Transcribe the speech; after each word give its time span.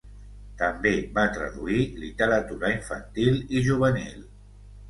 També 0.61 0.93
va 1.17 1.25
traduir 1.35 1.83
literatura 2.05 2.73
infantil 2.79 3.39
i 3.59 3.63
juvenil. 3.69 4.21